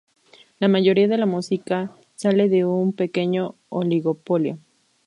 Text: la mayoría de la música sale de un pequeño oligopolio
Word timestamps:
la 0.57 0.67
mayoría 0.67 1.07
de 1.07 1.15
la 1.15 1.27
música 1.27 1.95
sale 2.15 2.49
de 2.49 2.65
un 2.65 2.91
pequeño 2.91 3.53
oligopolio 3.69 4.57